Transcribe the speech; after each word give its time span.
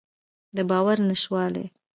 د 0.55 0.57
باور 0.69 0.97
نشتوالی. 1.09 1.65